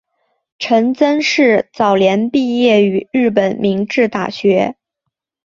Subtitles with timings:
[0.57, 4.75] 陈曾栻早年毕业于日本明治大学。